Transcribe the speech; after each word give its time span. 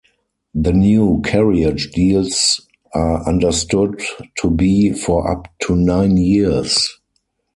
The 0.55 0.73
new 0.73 1.21
carriage 1.23 1.91
deals 1.91 2.65
are 2.95 3.23
understood 3.27 4.01
to 4.39 4.49
be 4.49 4.93
for 4.93 5.31
up 5.31 5.47
to 5.65 5.75
nine 5.75 6.17
years. 6.17 6.89